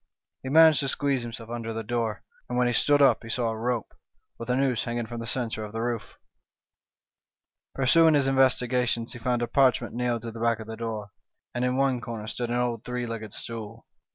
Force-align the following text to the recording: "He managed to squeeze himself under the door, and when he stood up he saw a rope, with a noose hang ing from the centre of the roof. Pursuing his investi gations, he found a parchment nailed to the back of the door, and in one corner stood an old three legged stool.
"He 0.41 0.49
managed 0.49 0.79
to 0.79 0.87
squeeze 0.89 1.21
himself 1.21 1.51
under 1.51 1.73
the 1.73 1.83
door, 1.83 2.23
and 2.49 2.57
when 2.57 2.65
he 2.65 2.73
stood 2.73 3.03
up 3.03 3.21
he 3.21 3.29
saw 3.29 3.49
a 3.51 3.55
rope, 3.55 3.93
with 4.39 4.49
a 4.49 4.55
noose 4.55 4.85
hang 4.85 4.97
ing 4.97 5.05
from 5.05 5.19
the 5.19 5.27
centre 5.27 5.63
of 5.63 5.73
the 5.73 5.81
roof. 5.81 6.15
Pursuing 7.75 8.15
his 8.15 8.27
investi 8.27 8.67
gations, 8.67 9.11
he 9.13 9.19
found 9.19 9.43
a 9.43 9.47
parchment 9.47 9.93
nailed 9.93 10.23
to 10.23 10.31
the 10.31 10.39
back 10.41 10.59
of 10.59 10.65
the 10.65 10.75
door, 10.75 11.11
and 11.53 11.63
in 11.63 11.77
one 11.77 12.01
corner 12.01 12.25
stood 12.25 12.49
an 12.49 12.55
old 12.55 12.83
three 12.83 13.05
legged 13.05 13.31
stool. 13.31 13.85